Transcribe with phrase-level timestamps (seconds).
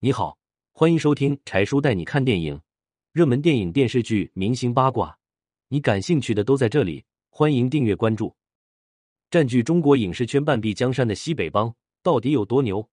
[0.00, 0.38] 你好，
[0.70, 2.60] 欢迎收听柴叔带你看电影，
[3.10, 5.18] 热门电影、电视剧、明星八卦，
[5.66, 7.04] 你感兴趣的都在这里。
[7.30, 8.36] 欢迎订阅关注。
[9.28, 12.88] 占据中国影视圈半壁江山的西北帮到底有多牛？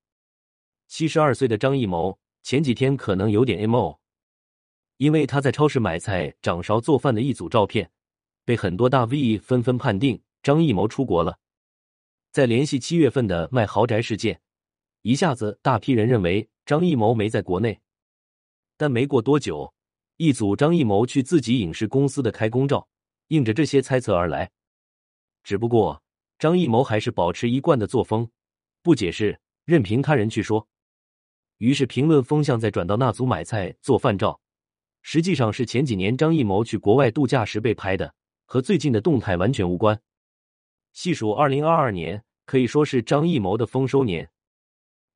[0.87, 3.99] 七十二岁的张艺谋前几天可能有点 emo，
[4.97, 7.91] 因为他在超市买菜掌勺做饭的一组照片，
[8.43, 11.37] 被很多大 V 纷纷判定张艺谋出国了。
[12.31, 14.41] 在联系七月份的卖豪宅事件，
[15.03, 17.79] 一下子大批人认为张艺谋没在国内。
[18.77, 19.73] 但没过多久，
[20.17, 22.87] 一组张艺谋去自己影视公司的开工照，
[23.27, 24.51] 应着这些猜测而来。
[25.43, 26.01] 只不过
[26.39, 28.29] 张艺谋还是保持一贯的作风，
[28.81, 30.67] 不解释，任凭他人去说。
[31.59, 34.41] 于是评论风向再转到那组买菜做饭照，
[35.01, 38.13] 实际上是前几年张艺谋去国外度假时被拍的，
[38.45, 40.01] 和最近的动态完全无关。
[40.91, 44.29] 细数二零二二年，可以说是张艺谋的丰收年。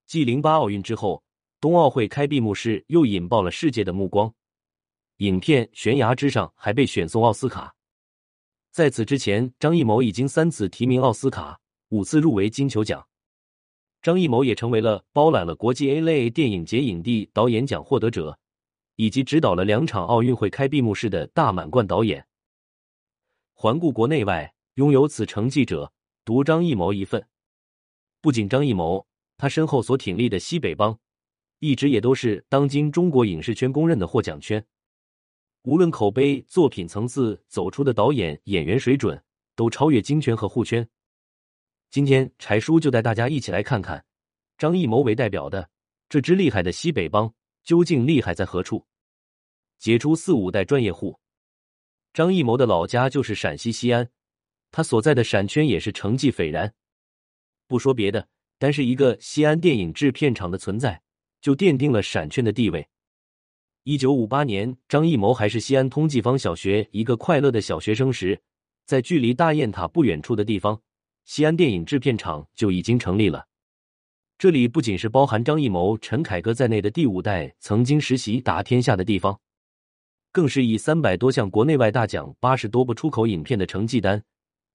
[0.06, 1.24] 继零八奥运之后，
[1.60, 4.34] 冬奥会开闭幕式又引爆了世界的目光。
[5.18, 7.76] 影片《悬崖之上》还被选送奥斯卡。
[8.72, 13.06] 在此之前，张艺谋已经三次提名奥斯卡，五次入围金球奖。
[14.02, 18.40] 张艺谋也成为了包揽了国际 A 类电影节影帝导演奖获得者，
[18.96, 22.26] 以及指导了两场奥运会开闭幕式的大满贯导演。
[23.54, 24.54] 环顾国内外。
[24.76, 25.92] 拥有此成绩者，
[26.24, 27.28] 独张艺谋一份。
[28.22, 30.98] 不仅张艺谋，他身后所挺立的西北帮，
[31.60, 34.66] 一直也都是当今中国影视圈公认的获奖圈。
[35.64, 39.22] 无论口碑、作品层次、走出的导演、演员水准，
[39.56, 40.88] 都超越京圈和沪圈。
[41.92, 44.06] 今天柴叔就带大家一起来看看，
[44.58, 45.70] 张艺谋为代表的
[46.08, 48.86] 这支厉害的西北帮究竟厉害在何处？
[49.78, 51.20] 杰出四五代专业户，
[52.14, 54.10] 张艺谋的老家就是陕西西安。
[54.72, 56.74] 他所在的陕圈也是成绩斐然，
[57.68, 61.02] 不说别的，单是一个西安电影制片厂的存在，
[61.42, 62.88] 就奠定了陕圈的地位。
[63.84, 68.40] 一九五八年，张艺谋还是西安通济坊小学一个快乐的小学生时，
[68.86, 70.82] 在距离大雁塔不远处的地方，
[71.26, 73.46] 西安电影制片厂就已经成立了。
[74.38, 79.40] 这里不仅是包含张艺谋、陈凯歌在内的第五代曾经实习打天下的地方，
[80.32, 84.24] 更是以三百多项国内外大奖、八十多部出口影片的成绩单。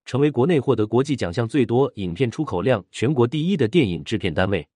[0.05, 4.69] 成为国内获得国际奖项最多、影片出口量全国第一的电影制片单位。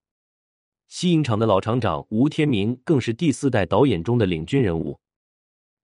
[0.88, 4.98] 西影厂的老厂长吴天明更是第四代导演中的领军人物。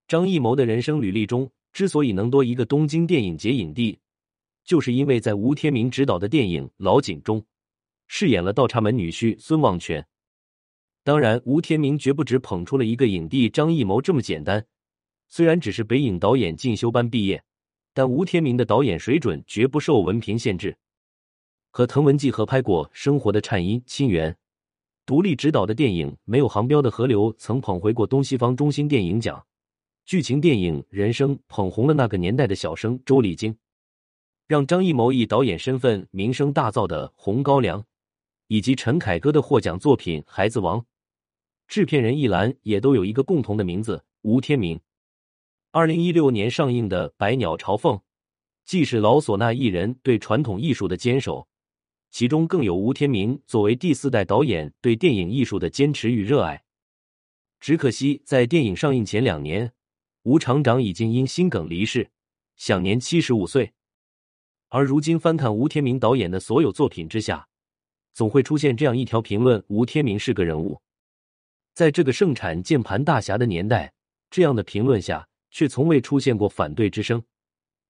[0.08, 3.98] 张艺谋的人生履历中，之所以能多一个东京电影节影帝，
[4.64, 7.44] 就是因为在吴天明执导的电影《老井》中，
[8.06, 10.06] 饰演了倒插门女婿孙望全。
[11.02, 14.66] 当然，吴天明绝不止捧出了一个影帝张艺谋这么简单。
[15.28, 17.44] 虽然只是北影导演进修班毕业。
[17.96, 20.76] 但吴天明的导演水准绝不受文凭限制，
[21.70, 24.32] 和滕文骥合拍过《生活的颤音》《亲缘》，
[25.06, 29.44] 独立执导的电影《没有航标的河流》曾捧回过东西方中心电影奖，
[30.06, 33.54] 剧情电影《人生》捧红了那个年代的小生周丽京，
[34.46, 37.82] 让张艺谋以导演身份名声大噪的《红高粱》，
[38.46, 40.80] 以及陈凯歌的获奖作品《孩子王》，
[41.68, 44.80] 制片人一栏也都有一个共同的名字——吴天明。
[45.70, 47.94] 二零一六年上映的《百鸟朝凤》，
[48.64, 51.46] 既是老唢呐艺人对传统艺术的坚守，
[52.14, 56.62] 其中更有吴天明作为第四代导演对电影艺术的坚持与热爱。
[57.58, 59.72] 只可惜，在电影上映前两年，
[60.22, 62.12] 吴厂长已经因心梗离世，
[62.54, 63.72] 享年七十五岁。
[64.68, 67.48] 而如今翻看吴天明导演的所有作品之下，
[68.12, 70.80] 总会出现这样一条评论：吴天明是个人物。
[71.74, 73.92] 在这个盛产键盘大侠的年代，
[74.30, 75.26] 这样的评论下。
[75.50, 77.24] 却从未出现过反对之声，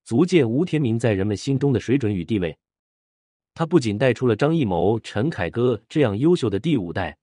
[0.03, 2.59] 足见吴天明在人们心中的水准与地位。
[3.55, 7.17] 他不仅带出了张艺谋、陈凯歌这样优秀的第五代，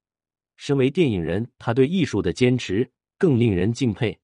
[0.56, 4.18] 身为电影人，他对艺术的坚持更令人敬佩。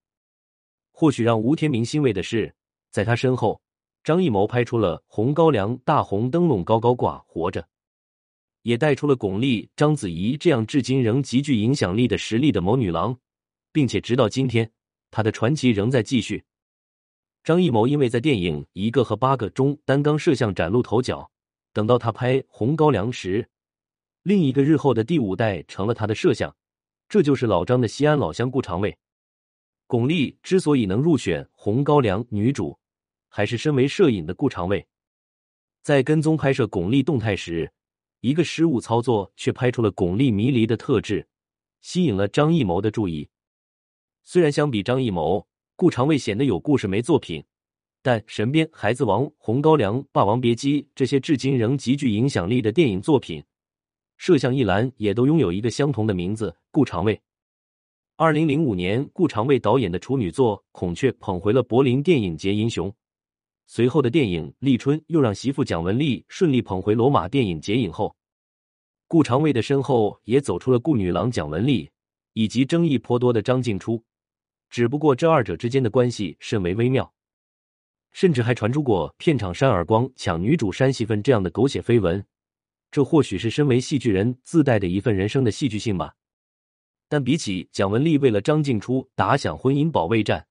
[0.92, 2.56] 或许让吴天明欣慰的是，
[2.92, 3.62] 在他身后，
[4.06, 7.62] 张艺谋拍出了《红高粱》《大红灯笼高高挂》《活着》，
[8.62, 13.18] 也带出了巩俐、章子怡这样至今仍极具影响力的实力的谋女郎，
[13.74, 14.72] 并且直到今天。
[15.12, 16.44] 他的传奇仍在继续。
[17.44, 21.30] 张艺谋因为在电影《一个和八个》中担纲摄像崭露头角，
[21.78, 23.48] 等到他拍《红高粱》时，
[24.24, 26.52] 另一个日后的第五代成了他的摄像，
[27.08, 28.98] 这就是老张的西安老乡顾长卫。
[29.86, 32.76] 巩俐之所以能入选《红高粱》女主，
[33.30, 34.88] 还是身为摄影的顾长卫，
[35.84, 37.72] 在跟踪拍摄巩俐动态时，
[38.22, 41.28] 一个失误操作却拍出了巩俐迷离的特质，
[41.82, 43.30] 吸引了张艺谋的注意。
[44.24, 47.46] 虽然相比张艺谋，顾长卫显得有故事没作品，
[48.08, 53.44] 但《神鞭》《孩子王》《红高粱》《霸王别姬》这些至今仍极具影响力的电影作品，
[54.16, 57.22] 摄像一栏也都拥有一个相同的名字——顾长卫。
[58.16, 62.90] 二零零五年，顾长卫导演的处女作《孔雀》捧回了柏林电影节银熊。
[63.66, 68.16] 随后的电影《立春》又让媳妇蒋雯丽顺利捧回罗马电影节影后。
[69.10, 71.90] 顾长卫的身后也走出了顾女郎蒋雯丽，
[72.32, 74.02] 以及争议颇多的张静初。
[74.70, 77.14] 只不过这二者之间的关系甚为微妙，
[78.18, 82.26] 甚至还传出过片场扇耳光、抢女主扇戏份这样的狗血绯闻。
[82.90, 86.16] 这或许是身为戏剧人自带的一份人生的戏剧性吧。
[87.08, 90.48] 但比起蒋雯丽为了张静初打响婚姻保卫战，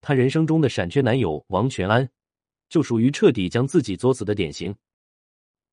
[0.00, 2.08] 她人生中的闪缺男友王全安，
[2.70, 4.74] 就属于彻底将自己作死的典型。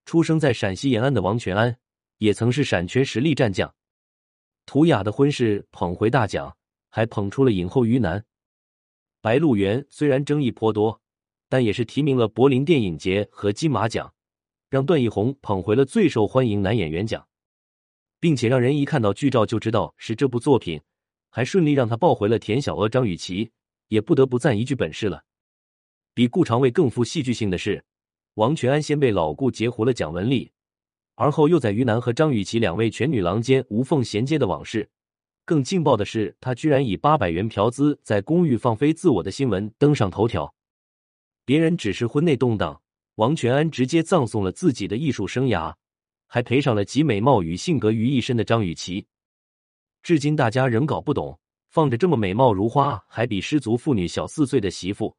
[0.03, 1.73] 出生在陕西延安的王全安，
[2.17, 3.73] 也曾是闪缺实力战将。
[4.65, 6.53] 图雅的婚事捧回大奖，
[6.89, 8.25] 还捧出了影后于南。
[9.21, 11.01] 白鹿原虽然争议颇多，
[11.49, 14.13] 但也是提名了柏林电影节和金马奖，
[14.69, 17.27] 让段奕宏捧回了最受欢迎男演员奖。
[18.19, 20.81] 并且让人一看到剧照就知道是这部作品，
[21.29, 23.51] 还顺利让他抱回了田小娥、张雨绮，
[23.87, 25.23] 也不得不赞一句本事了。
[26.13, 27.85] 比顾长卫更富戏剧性的是，
[28.33, 30.51] 王全安先被老顾截胡了蒋雯丽，
[31.15, 34.89] 而后又在于南和张雨绮两位全女郎间无缝衔接的往事。
[35.45, 40.53] 更劲爆的是，他居然以八百元嫖资在公寓放飞自我的新闻登上头条。
[41.49, 42.79] 别人只是婚内动荡，
[43.15, 45.73] 王全安直接葬送了自己的艺术生涯。
[46.27, 49.03] 还赔上了集美貌与性格于一身的张雨绮，
[50.03, 55.17] 至今大家仍搞不懂，放着这么美貌如花，还比失足妇女小四岁的媳妇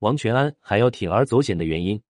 [0.00, 2.02] 王全安还要铤而走险的原因。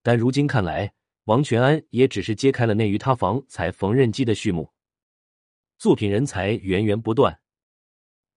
[0.00, 0.92] 但如今看来，
[1.24, 4.70] 王全安也只是揭开了那于塌房才缝纫机的序幕。
[5.76, 7.36] 作品人才源源不断，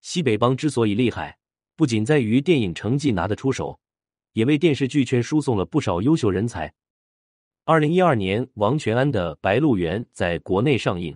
[0.01, 1.37] 西北帮之所以厉害，
[1.75, 3.79] 不仅在于电影成绩拿得出手，
[4.33, 6.73] 也为电视剧圈输送了不少优秀人才。
[7.65, 11.15] 二零一二年，王全安的《白鹿原》在国内上映。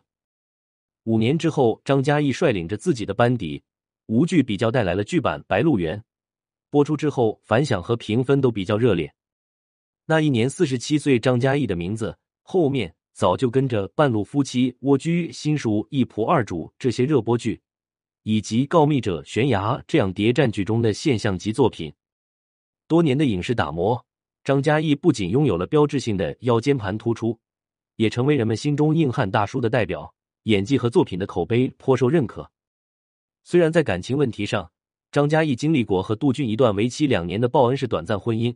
[1.06, 3.64] 五年之后，张嘉译率领着自己的班底，
[4.06, 5.98] 无剧比较带来了剧版《白鹿原》。
[6.70, 9.14] 播出之后，反响和评分都比较热烈。
[10.06, 17.62] 那一年，四十七岁张嘉译的名字后面早就跟着《半路夫妻》《蜗居》《新书》《一仆二主》这些热播剧，
[18.24, 21.94] 以及《告密者》《悬崖》这样谍战剧中的现象级作品。
[22.88, 24.06] 多年的影视打磨。
[24.44, 27.40] 张嘉译不仅拥有了标志性的腰间盘突出，
[27.96, 30.14] 也成为人们心中硬汉大叔的代表，
[30.44, 32.52] 演技和作品的口碑颇受认可。
[33.46, 34.70] 虽然在感情问题上，
[35.12, 38.54] 张嘉译经历过和杜俊一段为期两年的报恩式短暂婚姻，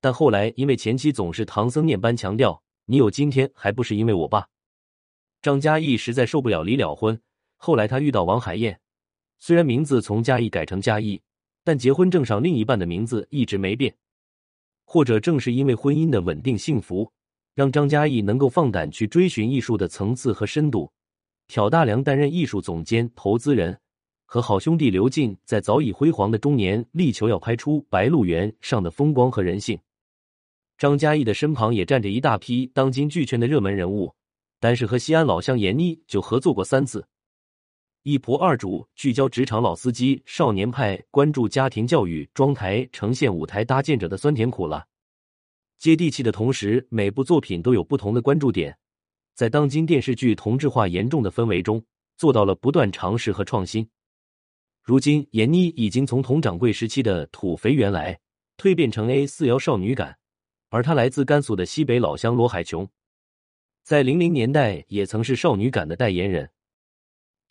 [0.00, 4.48] 但后来因为前妻总是唐僧念般强调“你有今天还不是因为我爸”，
[5.40, 7.20] 张嘉译实在受不了离了婚。
[7.56, 8.80] 后来他遇到王海燕，
[9.38, 11.22] 虽然名字从嘉译改成嘉译，
[11.64, 13.94] 但结婚证上另一半的名字一直没变。
[14.84, 17.10] 或者正是因为婚姻的稳定幸福，
[17.54, 20.90] 让张嘉译能够放胆去追寻艺术的层次和深度。
[21.48, 23.78] 挑大梁担任艺术总监、投资人，
[24.26, 29.78] 和好兄弟刘进在早已辉煌的中年力求要拍出《白鹿原》上的风光和人性。
[30.78, 34.14] 张嘉译的身旁也站着一大批当今剧圈的热门人物，
[34.58, 37.06] 单是和西安老乡闫妮就合作过三次。
[38.04, 44.84] 一仆二主聚焦职场老司机，少年派关注家庭教育，妆台呈现舞台搭建者的酸甜苦辣。
[45.78, 48.76] 接地气的同时，每部作品都有不同的关注点，
[49.34, 51.80] 在当今电视剧同质化严重的氛围中，
[52.16, 53.88] 做到了不断尝试和创新。
[54.82, 58.18] 如今，闫妮已经从佟掌柜时期的土肥原来
[58.56, 60.18] 蜕变成 A 四幺少女感，
[60.70, 62.88] 而她来自甘肃的西北老乡罗海琼，
[63.84, 66.50] 在零零年代也曾是少女感的代言人。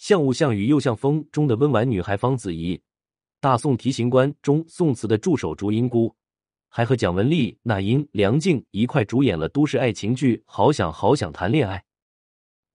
[0.02, 2.82] 像雾像雨又像风中的温婉女孩方子怡，
[3.40, 6.16] 大宋提刑官中宋词的助手祝英姑。
[6.70, 11.78] 还和蒋雯丽、那英、梁静一块主演了都市爱情剧《好想好想谈恋爱》，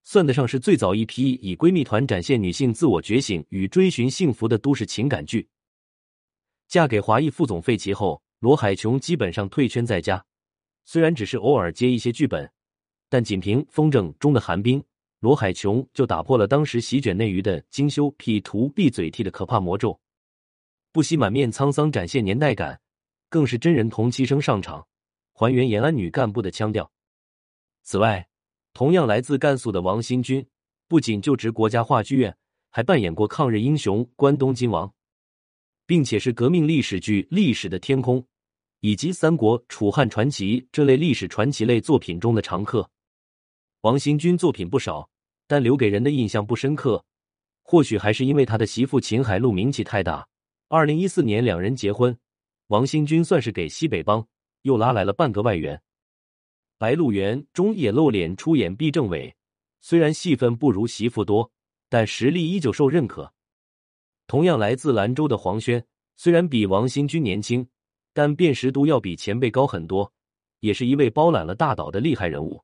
[0.04, 5.48] 算得上是最早一批以闺蜜团展现女性自我觉醒与追寻幸福的都市情感剧。
[6.68, 10.24] 嫁给华裔副总费奇后，罗海琼基本上退圈在家，
[10.84, 12.48] 虽然只是偶尔接一些剧本，
[13.08, 14.80] 但仅凭《风筝》中的寒冰，
[15.20, 19.98] 罗海琼就打破了当时席卷内娱的精修 P 图闭嘴替的可怕魔咒，
[20.92, 22.80] 不惜满面沧桑展现年代感。
[23.28, 24.86] 更是真人同期声上场，
[25.32, 26.90] 还原延安女干部的腔调。
[27.82, 28.28] 此外，
[28.72, 30.46] 同样来自甘肃的王新军，
[30.86, 32.36] 不仅就职国家话剧院，
[32.70, 34.94] 还扮演过抗日英雄关东金王，
[35.86, 38.22] 并且是革命历史剧《历史的天空》
[38.80, 42.88] 以及《三国楚汉传奇》这类历史传奇类作品中的常客。
[43.82, 45.08] 王新军作品不少，
[45.46, 47.04] 但留给人的印象不深刻，
[47.62, 50.26] 或许还是因为他的媳妇秦海璐名气太大。
[50.68, 52.16] 二零一四年两人结婚。
[52.68, 54.26] 王新军算是给西北帮
[54.62, 55.76] 又拉来了半个外援。
[56.78, 59.32] 《白鹿原》中也露脸出演毕政委，
[59.80, 61.48] 虽然戏份不如媳妇多，
[61.88, 63.32] 但实力依旧受认可。
[64.26, 67.64] 同样来自兰州的黄轩，虽然比王新军年轻，
[68.12, 70.12] 但辨识度要比前辈高很多，
[70.58, 72.60] 也是一位包揽了大岛的厉害人物。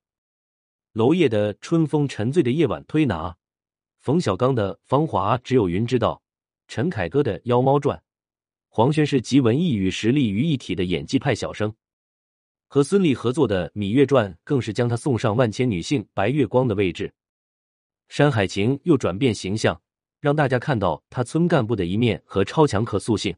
[0.92, 3.34] 娄烨的《春风沉醉的夜晚》推拿，
[4.00, 6.22] 冯小刚的《芳华》只有云知道，
[6.68, 7.96] 陈凯歌的《妖猫传》，
[8.68, 11.74] 黄轩是集文艺与实力于一体的演技派小生。
[12.68, 17.08] 和孙俪合作的《芈月传》更是将他送上万千女性白月光的位置。
[18.08, 19.80] 《山海情》又转变形象。
[20.20, 23.34] 让大家看到他村干部的一面和超强可塑性。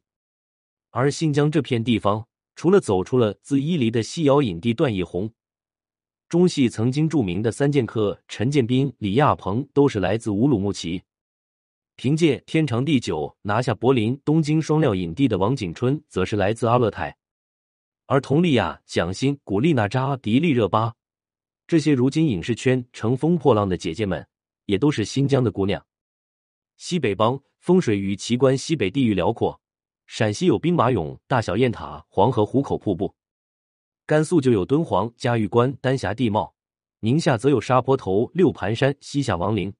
[0.90, 5.32] 而新疆这片地方，除了走出了自伊犁的西瑶影帝段奕宏，
[6.28, 11.02] 中戏曾经著名的三剑客陈建斌、李亚鹏都是来自乌鲁木齐。
[11.96, 17.16] 凭借《天长地久》拿下柏林、东京双料影帝的王景春，则是来自阿勒泰。
[18.06, 20.94] 而佟丽娅、蒋欣、古力娜扎、迪丽热巴
[21.66, 24.26] 这些如今影视圈乘风破浪的姐姐们，
[24.66, 25.86] 也都是新疆的姑娘。
[26.76, 29.60] 西北帮风水与奇观，西北地域辽阔。
[30.06, 33.14] 陕西有兵马俑、大小雁塔、黄河壶口瀑布；
[34.06, 36.54] 甘肃就有敦煌、嘉峪关、丹霞地貌；
[37.00, 39.72] 宁夏则有沙坡头、六盘山、西夏王陵；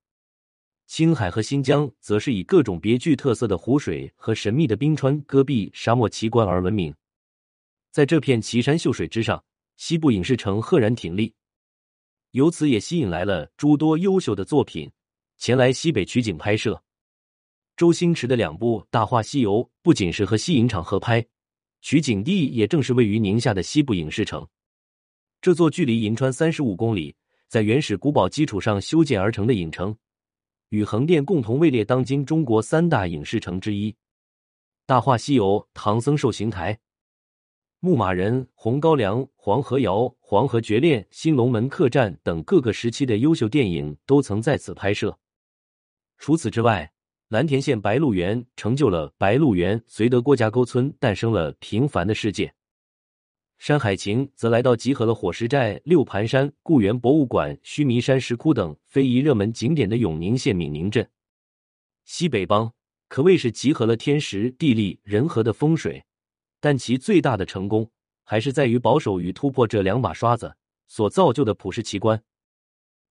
[0.87, 6.95] 青海和新疆则是以各种别具特色的湖水和神秘的冰川、戈壁、沙漠奇观而闻名。
[7.91, 9.45] 在这片奇山秀水之上，
[9.77, 11.35] 西部影视城赫然挺立，
[12.31, 14.91] 由此也吸引来了诸多优秀的作品
[15.37, 16.83] 前来西北取景拍摄。
[17.77, 21.27] 周星驰的两部《大话西游》不仅是和西影厂合拍，
[21.85, 24.49] 取景地也正是位于宁夏的西部影视城。
[25.43, 27.15] 这座距离银川三十五公里，
[27.47, 29.95] 在原始古堡基础上修建而成的影城，
[30.71, 33.93] 与横店共同位列当今中国三大影视城之一。
[34.87, 36.81] 《大话西游》、唐僧受刑台、
[37.81, 45.19] 牧马人、红高粱、黄河谣、黄河绝恋、新龙门客栈等各个时期的优秀电影都曾在此拍摄。
[46.17, 46.91] 除此之外，
[47.29, 52.55] 蓝田县白鹿原成就了白鹿原，绥德郭家沟村诞生了平凡的世界。
[53.57, 61.09] 山海情则来到集合了火石寨、六盘山、固原博物馆、须弥山石窟等非遗热门景点的永宁县闽宁镇。
[62.05, 62.71] 西北帮
[63.09, 66.05] 可谓是集合了天时地利人和的风水，
[66.61, 67.91] 但其最大的成功
[68.23, 70.55] 还是在于保守与突破这两把刷子
[70.89, 72.23] 所造就的普世奇观。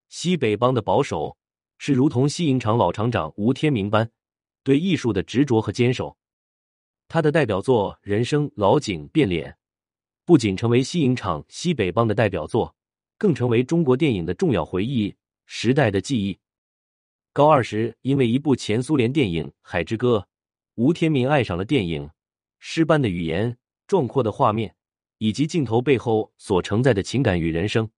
[0.08, 1.36] 西北帮的保守。
[1.86, 4.10] 是如同西影厂老厂长吴天明般
[4.64, 6.16] 对艺术的执着和坚守。
[7.10, 9.52] 他的代表作《人生》《老井》《变脸》
[10.24, 12.74] 不仅成为西影厂西北帮的代表作，
[13.18, 15.14] 更成为中国电影的重要回忆、
[15.46, 16.40] 时代的记忆。
[17.34, 20.20] 高二时，因为一部前苏联电影《海之歌》，
[20.76, 22.10] 吴天明爱上了电影，
[22.60, 24.74] 诗般的语言、壮阔的画面
[25.18, 27.90] 以及镜头背后所承载的情感与人生，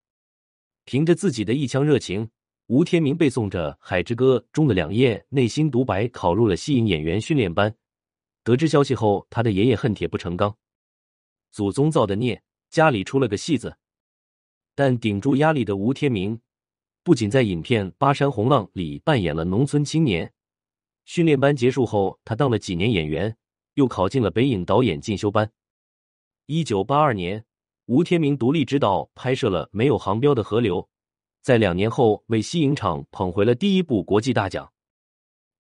[0.86, 2.32] 凭着自己的一腔热情。
[2.68, 7.76] 吴天明背诵着《海之歌》中的两页内心独白，考入了西影演员训练班。
[8.44, 10.56] 得知消息后，他的爷爷恨铁不成钢，
[11.52, 12.42] 祖宗造的孽，
[12.72, 13.78] 家里出了个戏子。
[14.74, 16.42] 但顶住压力的吴天明，
[17.04, 20.34] 不仅在影片《巴山红浪》里扮演了农村青年，
[21.06, 23.38] 训练班结束后，他当了几年演员，
[23.76, 25.52] 又考进了北影导演进修班。
[26.48, 27.46] 一九八二年，
[27.86, 30.90] 吴天明独立执导拍摄了没有航标的河流。
[31.46, 34.68] 在两年后，为西影厂捧回了第一部国际大奖，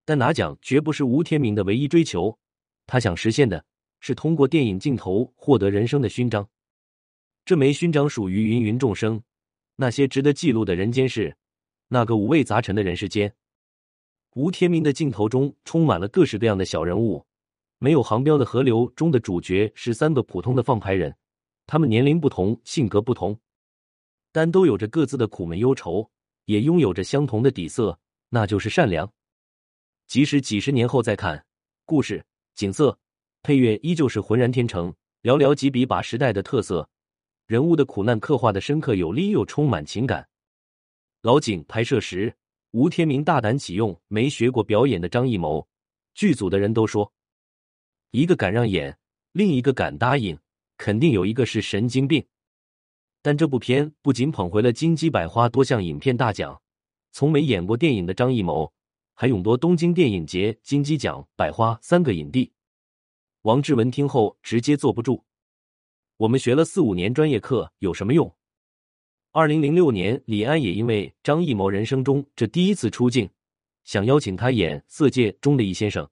[0.03, 2.35] 但拿奖绝不是吴天明的唯一追求，
[2.87, 3.63] 他想实现的
[3.99, 6.49] 是通过电影镜头获得人生的勋章。
[7.45, 9.21] 这枚勋章属于芸芸众生，
[9.75, 11.37] 那些值得记录的人间事，
[11.89, 13.31] 那个五味杂陈的人世间。
[14.33, 17.23] 吴天明的镜头中充满了各式各样的小人物，
[17.77, 21.15] 没有航标的河流中的主角是三个普通的放牌人，
[21.67, 23.39] 他们年龄不同，性格不同。
[24.35, 26.11] 但都有着各自的苦闷忧愁，
[26.43, 29.09] 也拥有着相同的底色，那就是善良。
[30.07, 31.45] 即使几十年后再看，
[31.85, 32.21] 故事、
[32.53, 32.99] 景色、
[33.43, 36.89] 配乐依旧是浑然天成，寥寥几笔把时代的特色、
[37.47, 40.27] 人物的苦难刻画的深刻有力又充满情感。
[41.21, 42.35] 老井拍摄时，
[42.71, 45.65] 吴天明大胆启用没学过表演的张艺谋，
[46.13, 47.09] 剧组的人都说，
[48.11, 48.97] 一个敢让演，
[49.31, 50.37] 另一个敢答应，
[50.75, 52.21] 肯定有一个是神经病。
[53.25, 56.61] 但这部片不仅捧回了金鸡百花多项影片大奖，
[57.11, 58.71] 从没演过电影的张艺谋
[59.15, 62.51] 还勇夺东京电影节金鸡奖、百花三个影帝。
[63.41, 65.23] 王志文听后直接坐不住
[66.17, 68.31] ：“我们学了四五年专业课有什么用？”
[69.33, 73.27] 二零零六年，李安也因为张艺谋人生中这第一次出镜，
[73.85, 76.07] 想邀请他演《色戒》中的易先生，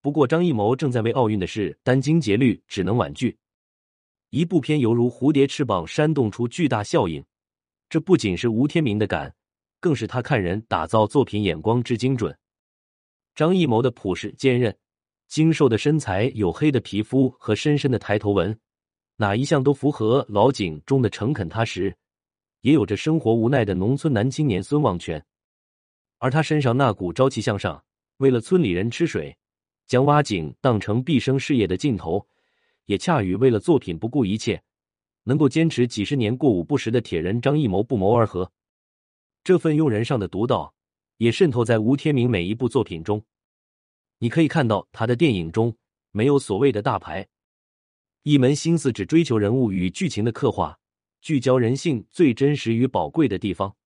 [0.00, 3.38] 不过张艺谋正在为奥运的事殚精竭虑，只能婉拒。
[4.32, 7.22] 一部片犹如蝴蝶翅膀扇动出巨大效应，
[7.90, 9.34] 这不仅是吴天明的感，
[9.78, 12.34] 更是他看人打造作品眼光之精准。
[13.34, 14.74] 张艺谋的朴实坚韧、
[15.28, 18.58] 精瘦的身材、黝黑的皮肤和深深的抬头纹，
[19.16, 21.94] 哪一项都符合老井中的诚恳踏实，
[22.62, 25.22] 也有着生活无奈的农村男青年孙望全。
[26.16, 27.84] 而他身上那股朝气向上，
[28.16, 29.36] 为了村里人吃水，
[29.86, 32.26] 将挖井当成毕生事业的劲头，
[32.86, 34.62] 也恰与为了作品不顾一切，
[35.24, 38.52] 能够坚持几十年过午不食的铁人张艺谋不谋而合。
[39.44, 40.74] 这份用人上的独到，
[41.18, 43.24] 也渗透在吴天明每一部作品中。
[44.18, 45.76] 你可以看到他的电影中
[46.10, 47.28] 没有所谓的大牌，
[48.22, 50.78] 一门心思只追求人物与剧情的刻画，
[51.20, 53.76] 聚焦人性最真实与宝贵的地方。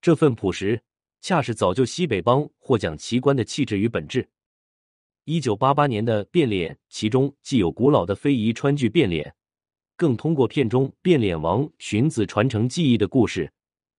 [0.00, 0.82] 这份朴实。
[1.20, 4.28] 恰是早就西北帮获奖奇观的气质与本质。
[5.26, 9.34] 一九八八年的《变脸》，其中既有古老的非遗川剧变脸，
[9.96, 13.50] 更通过片中变脸王荀子传承技艺的故事，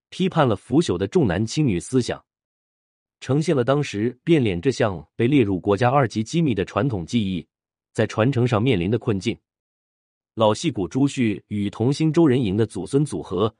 [0.09, 2.23] 批判了腐朽的重男轻女思想，
[3.19, 7.47] 呈现了当时变脸这项被列入国家二级机密的传统技艺
[7.91, 9.35] 在传承上面临的困境。
[10.35, 13.55] 老戏骨朱旭与童星周仁莹的祖孙组合，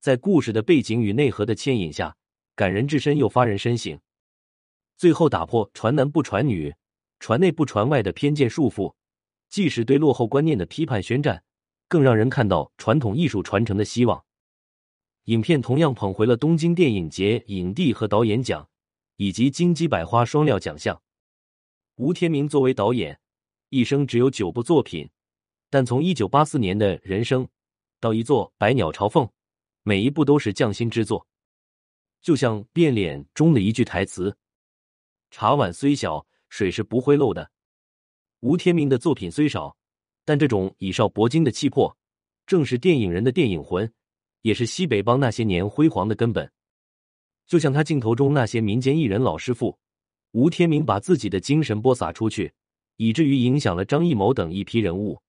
[0.00, 2.16] 在故事的背景与内核的牵引下。
[2.56, 3.98] 感人至深又发人深省，
[4.96, 6.74] 最后打破传男不传女、
[7.20, 8.94] 传内不传外的偏见束缚，
[9.48, 11.44] 既是对落后观念的批判宣战，
[11.86, 14.24] 更让人看到传统艺术传承的希望。
[15.24, 18.68] 影片同样捧回了东京电影节影帝和导演奖，
[19.16, 21.00] 以及金鸡百花双料奖项。
[21.96, 23.20] 吴天明作为导演，
[23.68, 25.10] 一生只有九部作品，
[25.68, 27.46] 但从一九八四年的人生
[28.00, 29.26] 到一座《百鸟朝凤》，
[29.82, 31.26] 每一部都是匠心之作。
[32.22, 34.36] 就像变脸中的一句台词
[35.30, 37.50] ：“茶碗虽小，水是不会漏的。”
[38.40, 39.74] 吴天明的作品虽少，
[40.26, 41.96] 但这种以少搏精的气魄，
[42.46, 43.90] 正是电影人的电影魂，
[44.42, 46.50] 也是西北帮那些年辉煌的根本。
[47.46, 49.78] 就像他镜头中那些民间艺人老师傅，
[50.32, 52.52] 吴天明把自己的精神播撒出去，
[52.96, 55.20] 以至于影响了张艺谋等一批人物。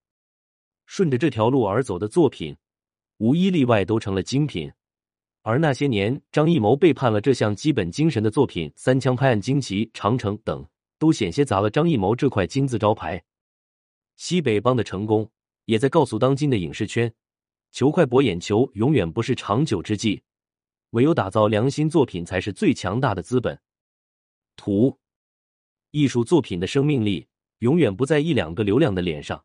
[0.86, 2.56] 顺着这条路而走的作品，
[3.18, 4.72] 无一例外都成了精品。
[5.42, 10.64] 而那些年，张艺谋背叛了这项基本精神的作品，《三枪拍案惊奇》《长城》等，
[11.02, 13.24] 都险些砸了张艺谋这块金字招牌。
[14.18, 15.32] 西北帮的成功，
[15.66, 17.12] 也在告诉当今的影视圈：
[17.72, 20.22] 求快博眼球永远不是长久之计，
[20.92, 23.60] 唯有打造良心作品才是最强大的资本。
[24.56, 25.00] 图，
[25.90, 29.44] 艺术作品的生命力永远不在一两个流量的脸上，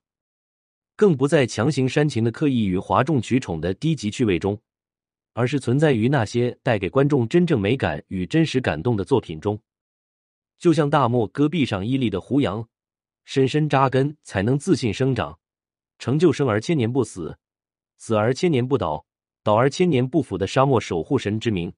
[0.95, 4.61] 更不在强行煽情的刻意与哗众取宠的低级趣味中。
[5.33, 9.59] 而是存在于那些带给观众真正美感与真实感动的作品中，
[10.59, 12.69] 就像大漠戈壁上屹立的胡杨，
[13.25, 15.38] 深深扎根才能自信生长，
[15.99, 17.38] 成就生而千年不死，
[17.99, 19.07] 死而千年不倒，
[19.42, 21.73] 倒而千年不腐的沙漠守护神之名。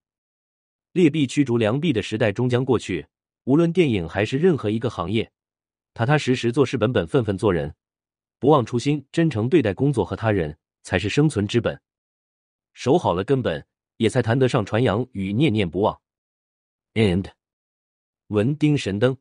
[0.92, 3.06] 劣币驱逐良币的时代终将过去，
[3.44, 5.30] 无论电影还是任何一个行业，
[5.94, 7.74] 踏踏实实做事，本本分分做人，
[8.38, 11.80] 不忘初心，真诚对待工作和他人，才是生存之本。
[12.72, 16.00] 守好了根本，也才谈得上传扬与念念不忘。
[16.94, 17.30] And，
[18.28, 19.16] 文丁神灯。